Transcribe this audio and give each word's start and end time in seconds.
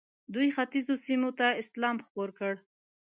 دوی 0.33 0.47
ختیځو 0.55 0.93
سیمو 1.05 1.29
ته 1.39 1.47
اسلام 1.61 1.97
خپور 2.05 2.29
کړ. 2.39 2.53